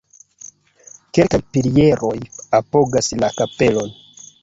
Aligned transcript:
Kelkaj 1.17 1.41
pilieroj 1.57 2.17
apogas 2.63 3.15
la 3.25 3.33
kapelon. 3.41 3.99